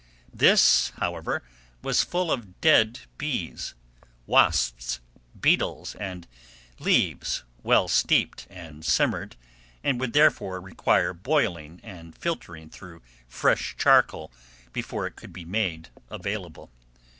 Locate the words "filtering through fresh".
12.17-13.75